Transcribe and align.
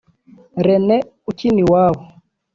Rene 0.65 0.97
Ukiniwabo 1.29 2.01